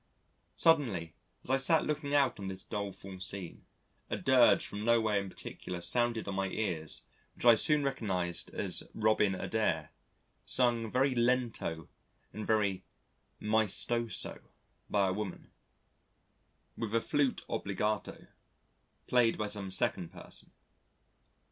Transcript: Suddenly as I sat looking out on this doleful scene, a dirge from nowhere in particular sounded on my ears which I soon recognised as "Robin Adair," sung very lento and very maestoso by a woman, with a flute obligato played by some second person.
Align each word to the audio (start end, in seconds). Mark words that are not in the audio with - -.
Suddenly 0.55 1.13
as 1.43 1.51
I 1.51 1.57
sat 1.57 1.85
looking 1.85 2.11
out 2.15 2.39
on 2.39 2.47
this 2.47 2.63
doleful 2.63 3.19
scene, 3.19 3.67
a 4.09 4.17
dirge 4.17 4.65
from 4.65 4.83
nowhere 4.83 5.19
in 5.19 5.29
particular 5.29 5.79
sounded 5.79 6.27
on 6.27 6.33
my 6.33 6.47
ears 6.47 7.05
which 7.35 7.45
I 7.45 7.53
soon 7.53 7.83
recognised 7.83 8.49
as 8.51 8.81
"Robin 8.95 9.35
Adair," 9.35 9.91
sung 10.43 10.89
very 10.89 11.13
lento 11.13 11.87
and 12.33 12.47
very 12.47 12.83
maestoso 13.39 14.41
by 14.89 15.09
a 15.09 15.13
woman, 15.13 15.51
with 16.75 16.95
a 16.95 17.01
flute 17.01 17.43
obligato 17.47 18.25
played 19.05 19.37
by 19.37 19.45
some 19.45 19.69
second 19.69 20.11
person. 20.11 20.51